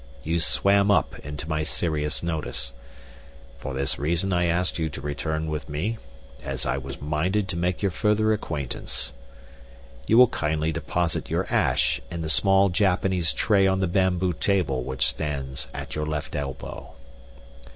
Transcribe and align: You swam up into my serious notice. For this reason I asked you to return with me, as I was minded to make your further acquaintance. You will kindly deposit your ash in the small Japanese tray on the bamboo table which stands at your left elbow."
You 0.23 0.39
swam 0.39 0.89
up 0.89 1.19
into 1.19 1.47
my 1.47 1.61
serious 1.61 2.23
notice. 2.23 2.73
For 3.59 3.75
this 3.75 3.99
reason 3.99 4.33
I 4.33 4.45
asked 4.47 4.79
you 4.79 4.89
to 4.89 4.99
return 4.99 5.45
with 5.47 5.69
me, 5.69 5.99
as 6.41 6.65
I 6.65 6.79
was 6.79 6.99
minded 6.99 7.47
to 7.49 7.55
make 7.55 7.83
your 7.83 7.91
further 7.91 8.33
acquaintance. 8.33 9.13
You 10.07 10.17
will 10.17 10.29
kindly 10.29 10.71
deposit 10.71 11.29
your 11.29 11.45
ash 11.53 12.01
in 12.09 12.23
the 12.23 12.29
small 12.31 12.69
Japanese 12.69 13.31
tray 13.31 13.67
on 13.67 13.79
the 13.79 13.87
bamboo 13.87 14.33
table 14.33 14.83
which 14.83 15.05
stands 15.05 15.67
at 15.71 15.93
your 15.93 16.07
left 16.07 16.35
elbow." 16.35 16.93